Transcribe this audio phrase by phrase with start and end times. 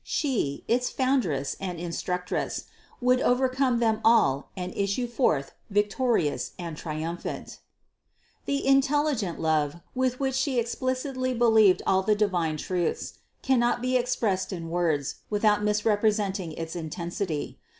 [0.03, 2.63] She, its Foundress and Instructress,
[3.01, 7.59] would overcome them all and issue forth victorious and triumphant.
[8.47, 8.47] 499.
[8.47, 14.51] The intelligent love, with which She explicitly believed all the divine truths, cannot be expressed
[14.51, 15.15] in 384 CITY OF GOD words,
[15.59, 17.59] without misrepresenting its intensity.